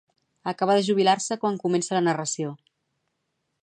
[0.51, 2.55] Acaba de jubilar-se quan comença la narració.